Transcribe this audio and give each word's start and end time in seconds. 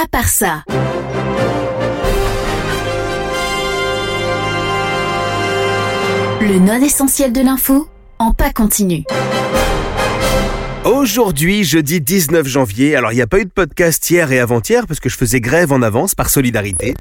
à 0.00 0.06
part 0.06 0.28
ça. 0.28 0.62
Le 6.40 6.58
non 6.60 6.80
essentiel 6.80 7.32
de 7.32 7.40
l'info 7.40 7.88
en 8.20 8.32
pas 8.32 8.52
continu. 8.52 9.02
Aujourd'hui, 10.84 11.64
jeudi 11.64 12.00
19 12.00 12.46
janvier, 12.46 12.94
alors 12.94 13.12
il 13.12 13.16
n'y 13.16 13.22
a 13.22 13.26
pas 13.26 13.40
eu 13.40 13.44
de 13.44 13.50
podcast 13.50 14.08
hier 14.08 14.30
et 14.30 14.38
avant-hier 14.38 14.86
parce 14.86 15.00
que 15.00 15.08
je 15.08 15.16
faisais 15.16 15.40
grève 15.40 15.72
en 15.72 15.82
avance 15.82 16.14
par 16.14 16.30
solidarité. 16.30 16.94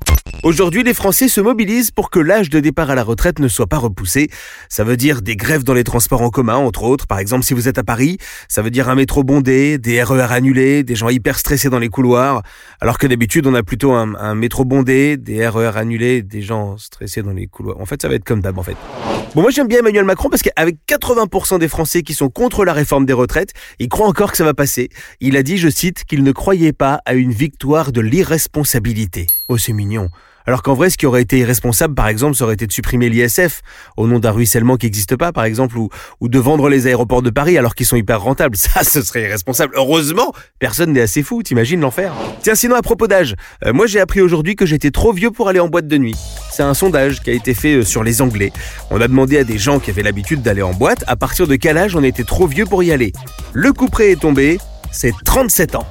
Aujourd'hui, 0.43 0.83
les 0.83 0.93
Français 0.93 1.27
se 1.27 1.41
mobilisent 1.41 1.91
pour 1.91 2.09
que 2.09 2.19
l'âge 2.19 2.49
de 2.49 2.59
départ 2.59 2.89
à 2.89 2.95
la 2.95 3.03
retraite 3.03 3.39
ne 3.39 3.47
soit 3.47 3.67
pas 3.67 3.77
repoussé. 3.77 4.29
Ça 4.69 4.83
veut 4.83 4.97
dire 4.97 5.21
des 5.21 5.35
grèves 5.35 5.63
dans 5.63 5.73
les 5.73 5.83
transports 5.83 6.21
en 6.21 6.29
commun, 6.29 6.55
entre 6.55 6.83
autres. 6.83 7.07
Par 7.07 7.19
exemple, 7.19 7.43
si 7.43 7.53
vous 7.53 7.67
êtes 7.67 7.77
à 7.77 7.83
Paris, 7.83 8.17
ça 8.47 8.61
veut 8.61 8.69
dire 8.69 8.89
un 8.89 8.95
métro 8.95 9.23
bondé, 9.23 9.77
des 9.77 10.01
RER 10.01 10.31
annulés, 10.31 10.83
des 10.83 10.95
gens 10.95 11.09
hyper 11.09 11.39
stressés 11.39 11.69
dans 11.69 11.79
les 11.79 11.89
couloirs. 11.89 12.43
Alors 12.81 12.97
que 12.97 13.07
d'habitude, 13.07 13.47
on 13.47 13.55
a 13.55 13.63
plutôt 13.63 13.93
un, 13.93 14.35
métro 14.35 14.63
bondé, 14.63 15.17
des 15.17 15.47
RER 15.47 15.71
annulés, 15.75 16.21
des 16.21 16.41
gens 16.41 16.77
stressés 16.77 17.23
dans 17.23 17.33
les 17.33 17.47
couloirs. 17.47 17.79
En 17.79 17.85
fait, 17.85 18.01
ça 18.01 18.07
va 18.07 18.15
être 18.15 18.25
comme 18.25 18.41
d'hab, 18.41 18.61
fait. 18.63 18.77
Bon, 19.37 19.43
moi 19.43 19.51
j'aime 19.51 19.67
bien 19.67 19.81
Emmanuel 19.81 20.03
Macron 20.03 20.31
parce 20.31 20.41
qu'avec 20.41 20.77
80% 20.87 21.59
des 21.59 21.67
Français 21.67 22.01
qui 22.01 22.15
sont 22.15 22.27
contre 22.27 22.65
la 22.65 22.73
réforme 22.73 23.05
des 23.05 23.13
retraites, 23.13 23.53
il 23.77 23.87
croit 23.87 24.07
encore 24.07 24.31
que 24.31 24.37
ça 24.37 24.43
va 24.43 24.55
passer. 24.55 24.89
Il 25.19 25.37
a 25.37 25.43
dit, 25.43 25.59
je 25.59 25.69
cite, 25.69 26.05
qu'il 26.05 26.23
ne 26.23 26.31
croyait 26.31 26.73
pas 26.73 27.01
à 27.05 27.13
une 27.13 27.31
victoire 27.31 27.91
de 27.91 28.01
l'irresponsabilité. 28.01 29.27
Oh, 29.47 29.59
c'est 29.59 29.73
mignon. 29.73 30.09
Alors 30.47 30.63
qu'en 30.63 30.73
vrai, 30.73 30.89
ce 30.89 30.97
qui 30.97 31.05
aurait 31.05 31.21
été 31.21 31.39
irresponsable, 31.39 31.93
par 31.93 32.07
exemple, 32.07 32.35
ça 32.35 32.45
aurait 32.45 32.53
été 32.53 32.65
de 32.65 32.71
supprimer 32.71 33.09
l'ISF 33.09 33.61
au 33.97 34.07
nom 34.07 34.17
d'un 34.17 34.31
ruissellement 34.31 34.77
qui 34.77 34.85
n'existe 34.85 35.17
pas, 35.17 35.33
par 35.33 35.43
exemple, 35.43 35.77
ou, 35.77 35.89
ou 36.21 36.29
de 36.29 36.39
vendre 36.39 36.69
les 36.69 36.87
aéroports 36.87 37.21
de 37.21 37.29
Paris 37.29 37.57
alors 37.57 37.75
qu'ils 37.75 37.85
sont 37.85 37.97
hyper 37.97 38.21
rentables. 38.21 38.55
Ça, 38.57 38.85
ce 38.85 39.01
serait 39.01 39.23
irresponsable. 39.23 39.73
Heureusement, 39.75 40.31
personne 40.57 40.93
n'est 40.93 41.01
assez 41.01 41.21
fou, 41.21 41.43
t'imagines 41.43 41.81
l'enfer 41.81 42.13
Tiens, 42.41 42.55
sinon, 42.55 42.77
à 42.77 42.81
propos 42.81 43.07
d'âge, 43.07 43.35
euh, 43.65 43.73
moi 43.73 43.87
j'ai 43.87 43.99
appris 43.99 44.21
aujourd'hui 44.21 44.55
que 44.55 44.65
j'étais 44.65 44.91
trop 44.91 45.11
vieux 45.11 45.31
pour 45.31 45.49
aller 45.49 45.59
en 45.59 45.67
boîte 45.67 45.87
de 45.87 45.97
nuit. 45.97 46.15
C'est 46.49 46.63
un 46.63 46.73
sondage 46.73 47.19
qui 47.19 47.29
a 47.29 47.33
été 47.33 47.53
fait 47.53 47.75
euh, 47.75 47.83
sur 47.83 48.03
les 48.03 48.21
Anglais. 48.21 48.53
On 48.89 49.01
a 49.01 49.07
demandé 49.09 49.37
à 49.37 49.43
des 49.43 49.57
gens 49.57 49.79
qui 49.79 49.89
avaient 49.89 50.03
l'habitude 50.03 50.41
d'aller 50.41 50.61
en 50.61 50.73
boîte 50.73 51.03
à 51.07 51.17
partir 51.17 51.47
de 51.47 51.57
quel 51.57 51.77
âge 51.77 51.93
on 51.97 52.03
était 52.03 52.23
trop 52.23 52.47
vieux 52.47 52.65
pour 52.65 52.83
y 52.83 52.93
aller. 52.93 53.11
Le 53.51 53.73
coup 53.73 53.87
près 53.89 54.11
est 54.11 54.21
tombé, 54.21 54.59
c'est 54.91 55.13
37 55.25 55.75
ans. 55.75 55.85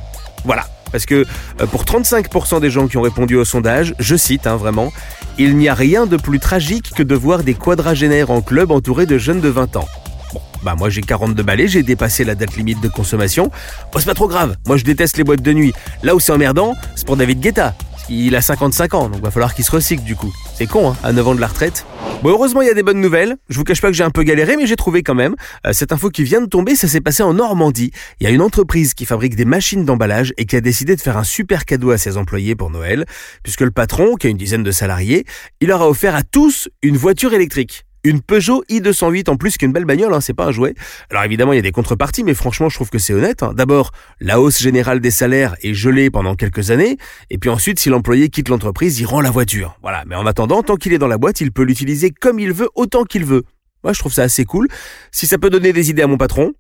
Voilà, 0.44 0.66
parce 0.96 1.04
que 1.04 1.26
euh, 1.60 1.66
pour 1.66 1.84
35% 1.84 2.58
des 2.58 2.70
gens 2.70 2.88
qui 2.88 2.96
ont 2.96 3.02
répondu 3.02 3.36
au 3.36 3.44
sondage, 3.44 3.94
je 3.98 4.16
cite 4.16 4.46
hein, 4.46 4.56
vraiment, 4.56 4.94
il 5.36 5.54
n'y 5.58 5.68
a 5.68 5.74
rien 5.74 6.06
de 6.06 6.16
plus 6.16 6.40
tragique 6.40 6.94
que 6.94 7.02
de 7.02 7.14
voir 7.14 7.42
des 7.42 7.52
quadragénaires 7.52 8.30
en 8.30 8.40
club 8.40 8.70
entourés 8.70 9.04
de 9.04 9.18
jeunes 9.18 9.42
de 9.42 9.50
20 9.50 9.76
ans. 9.76 9.84
Bon, 10.32 10.40
bah 10.62 10.74
moi 10.74 10.88
j'ai 10.88 11.02
42 11.02 11.42
balais, 11.42 11.68
j'ai 11.68 11.82
dépassé 11.82 12.24
la 12.24 12.34
date 12.34 12.56
limite 12.56 12.80
de 12.80 12.88
consommation. 12.88 13.50
Oh, 13.94 13.98
c'est 13.98 14.06
pas 14.06 14.14
trop 14.14 14.26
grave, 14.26 14.56
moi 14.66 14.78
je 14.78 14.84
déteste 14.84 15.18
les 15.18 15.24
boîtes 15.24 15.42
de 15.42 15.52
nuit. 15.52 15.74
Là 16.02 16.14
où 16.14 16.20
c'est 16.20 16.32
emmerdant, 16.32 16.74
c'est 16.94 17.04
pour 17.04 17.18
David 17.18 17.40
Guetta. 17.40 17.74
Il 18.08 18.36
a 18.36 18.40
55 18.40 18.94
ans, 18.94 19.08
donc 19.08 19.20
va 19.20 19.30
falloir 19.32 19.54
qu'il 19.54 19.64
se 19.64 19.70
recycle 19.70 20.04
du 20.04 20.14
coup. 20.14 20.32
C'est 20.54 20.66
con, 20.66 20.90
hein, 20.90 20.96
à 21.02 21.12
9 21.12 21.28
ans 21.28 21.34
de 21.34 21.40
la 21.40 21.48
retraite. 21.48 21.84
Bon, 22.22 22.30
heureusement, 22.30 22.62
il 22.62 22.68
y 22.68 22.70
a 22.70 22.74
des 22.74 22.82
bonnes 22.82 23.00
nouvelles. 23.00 23.36
Je 23.48 23.58
vous 23.58 23.64
cache 23.64 23.80
pas 23.80 23.88
que 23.88 23.94
j'ai 23.94 24.04
un 24.04 24.10
peu 24.10 24.22
galéré, 24.22 24.56
mais 24.56 24.66
j'ai 24.66 24.76
trouvé 24.76 25.02
quand 25.02 25.14
même. 25.14 25.34
Euh, 25.66 25.72
cette 25.72 25.92
info 25.92 26.08
qui 26.10 26.22
vient 26.22 26.40
de 26.40 26.46
tomber, 26.46 26.76
ça 26.76 26.88
s'est 26.88 27.00
passé 27.00 27.22
en 27.22 27.34
Normandie. 27.34 27.90
Il 28.20 28.24
y 28.24 28.26
a 28.26 28.30
une 28.30 28.42
entreprise 28.42 28.94
qui 28.94 29.04
fabrique 29.06 29.34
des 29.34 29.44
machines 29.44 29.84
d'emballage 29.84 30.32
et 30.38 30.46
qui 30.46 30.56
a 30.56 30.60
décidé 30.60 30.94
de 30.94 31.00
faire 31.00 31.16
un 31.16 31.24
super 31.24 31.64
cadeau 31.64 31.90
à 31.90 31.98
ses 31.98 32.16
employés 32.16 32.54
pour 32.54 32.70
Noël, 32.70 33.06
puisque 33.42 33.62
le 33.62 33.70
patron, 33.72 34.14
qui 34.14 34.28
a 34.28 34.30
une 34.30 34.36
dizaine 34.36 34.62
de 34.62 34.70
salariés, 34.70 35.24
il 35.60 35.68
leur 35.68 35.82
a 35.82 35.88
offert 35.88 36.14
à 36.14 36.22
tous 36.22 36.68
une 36.82 36.96
voiture 36.96 37.34
électrique. 37.34 37.85
Une 38.06 38.20
Peugeot 38.20 38.62
i208 38.70 39.28
en 39.28 39.36
plus 39.36 39.56
qu'une 39.56 39.72
belle 39.72 39.84
bagnole, 39.84 40.14
hein, 40.14 40.20
c'est 40.20 40.32
pas 40.32 40.46
un 40.46 40.52
jouet. 40.52 40.74
Alors 41.10 41.24
évidemment, 41.24 41.52
il 41.52 41.56
y 41.56 41.58
a 41.58 41.62
des 41.62 41.72
contreparties, 41.72 42.22
mais 42.22 42.34
franchement, 42.34 42.68
je 42.68 42.76
trouve 42.76 42.88
que 42.88 43.00
c'est 43.00 43.12
honnête. 43.12 43.42
Hein. 43.42 43.52
D'abord, 43.52 43.90
la 44.20 44.40
hausse 44.40 44.60
générale 44.60 45.00
des 45.00 45.10
salaires 45.10 45.56
est 45.62 45.74
gelée 45.74 46.08
pendant 46.08 46.36
quelques 46.36 46.70
années, 46.70 46.98
et 47.30 47.38
puis 47.38 47.50
ensuite, 47.50 47.80
si 47.80 47.88
l'employé 47.88 48.28
quitte 48.28 48.48
l'entreprise, 48.48 49.00
il 49.00 49.06
rend 49.06 49.20
la 49.20 49.32
voiture. 49.32 49.76
Voilà, 49.82 50.04
mais 50.06 50.14
en 50.14 50.24
attendant, 50.24 50.62
tant 50.62 50.76
qu'il 50.76 50.92
est 50.92 50.98
dans 50.98 51.08
la 51.08 51.18
boîte, 51.18 51.40
il 51.40 51.50
peut 51.50 51.64
l'utiliser 51.64 52.12
comme 52.12 52.38
il 52.38 52.52
veut, 52.52 52.68
autant 52.76 53.02
qu'il 53.02 53.24
veut. 53.24 53.42
Moi, 53.82 53.92
je 53.92 53.98
trouve 53.98 54.12
ça 54.12 54.22
assez 54.22 54.44
cool. 54.44 54.68
Si 55.10 55.26
ça 55.26 55.36
peut 55.36 55.50
donner 55.50 55.72
des 55.72 55.90
idées 55.90 56.02
à 56.02 56.06
mon 56.06 56.16
patron. 56.16 56.52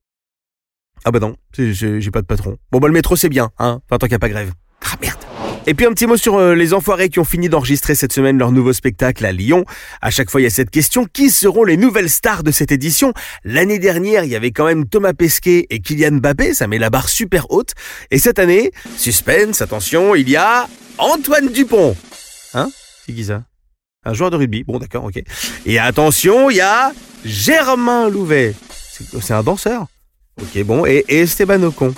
Ah 1.04 1.12
bah 1.12 1.20
non, 1.20 1.36
j'ai 1.56 2.10
pas 2.10 2.22
de 2.22 2.26
patron. 2.26 2.56
Bon 2.72 2.80
bah 2.80 2.88
le 2.88 2.92
métro 2.92 3.14
c'est 3.14 3.28
bien, 3.28 3.50
hein, 3.60 3.80
enfin 3.84 3.98
tant 3.98 4.06
qu'il 4.06 4.14
n'y 4.14 4.16
a 4.16 4.18
pas 4.18 4.30
grève. 4.30 4.52
Ah 4.82 4.96
merde 5.00 5.20
et 5.66 5.74
puis 5.74 5.86
un 5.86 5.90
petit 5.90 6.06
mot 6.06 6.16
sur 6.16 6.36
euh, 6.36 6.54
les 6.54 6.74
enfoirés 6.74 7.08
qui 7.08 7.18
ont 7.18 7.24
fini 7.24 7.48
d'enregistrer 7.48 7.94
cette 7.94 8.12
semaine 8.12 8.38
leur 8.38 8.52
nouveau 8.52 8.72
spectacle 8.72 9.24
à 9.26 9.32
Lyon. 9.32 9.64
À 10.00 10.10
chaque 10.10 10.30
fois, 10.30 10.40
il 10.40 10.44
y 10.44 10.46
a 10.46 10.50
cette 10.50 10.70
question, 10.70 11.06
qui 11.12 11.30
seront 11.30 11.64
les 11.64 11.76
nouvelles 11.76 12.10
stars 12.10 12.42
de 12.42 12.50
cette 12.50 12.72
édition? 12.72 13.12
L'année 13.44 13.78
dernière, 13.78 14.24
il 14.24 14.30
y 14.30 14.36
avait 14.36 14.52
quand 14.52 14.66
même 14.66 14.86
Thomas 14.86 15.12
Pesquet 15.12 15.66
et 15.70 15.80
Kylian 15.80 16.12
Mbappé, 16.12 16.54
ça 16.54 16.66
met 16.66 16.78
la 16.78 16.90
barre 16.90 17.08
super 17.08 17.50
haute. 17.50 17.72
Et 18.10 18.18
cette 18.18 18.38
année, 18.38 18.70
suspense, 18.96 19.60
attention, 19.62 20.14
il 20.14 20.28
y 20.28 20.36
a 20.36 20.68
Antoine 20.98 21.48
Dupont. 21.48 21.96
Hein? 22.54 22.70
C'est 23.04 23.12
qui 23.12 23.24
ça? 23.24 23.42
Un 24.04 24.14
joueur 24.14 24.30
de 24.30 24.36
rugby. 24.36 24.62
Bon, 24.62 24.78
d'accord, 24.78 25.04
ok. 25.04 25.20
Et 25.66 25.78
attention, 25.78 26.48
il 26.48 26.58
y 26.58 26.60
a 26.60 26.92
Germain 27.24 28.08
Louvet. 28.08 28.54
C'est 29.20 29.34
un 29.34 29.42
danseur. 29.42 29.86
Ok, 30.40 30.62
bon. 30.64 30.86
Et, 30.86 31.04
Esteban 31.08 31.62
Ocon. 31.62 31.94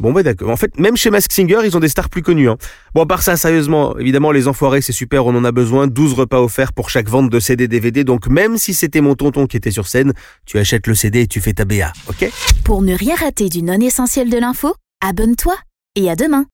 Bon 0.00 0.12
bah 0.12 0.22
d'accord. 0.22 0.50
En 0.50 0.56
fait, 0.56 0.78
même 0.78 0.96
chez 0.96 1.10
Mask 1.10 1.30
Singer, 1.30 1.58
ils 1.64 1.76
ont 1.76 1.80
des 1.80 1.88
stars 1.88 2.08
plus 2.08 2.22
connues. 2.22 2.48
Hein. 2.48 2.56
Bon, 2.94 3.02
à 3.02 3.06
part 3.06 3.22
ça, 3.22 3.36
sérieusement, 3.36 3.96
évidemment, 3.98 4.32
les 4.32 4.48
enfoirés, 4.48 4.80
c'est 4.80 4.92
super, 4.92 5.26
on 5.26 5.36
en 5.36 5.44
a 5.44 5.52
besoin. 5.52 5.86
12 5.86 6.14
repas 6.14 6.40
offerts 6.40 6.72
pour 6.72 6.88
chaque 6.88 7.08
vente 7.08 7.30
de 7.30 7.38
CD 7.38 7.68
DVD. 7.68 8.02
Donc 8.02 8.26
même 8.26 8.56
si 8.56 8.72
c'était 8.72 9.02
mon 9.02 9.14
tonton 9.14 9.46
qui 9.46 9.58
était 9.58 9.70
sur 9.70 9.86
scène, 9.86 10.14
tu 10.46 10.58
achètes 10.58 10.86
le 10.86 10.94
CD 10.94 11.20
et 11.20 11.26
tu 11.26 11.40
fais 11.40 11.52
ta 11.52 11.64
BA, 11.64 11.92
ok? 12.08 12.30
Pour 12.64 12.82
ne 12.82 12.94
rien 12.94 13.14
rater 13.14 13.48
du 13.48 13.62
non 13.62 13.78
essentiel 13.78 14.30
de 14.30 14.38
l'info, 14.38 14.74
abonne-toi 15.02 15.54
et 15.96 16.10
à 16.10 16.16
demain. 16.16 16.46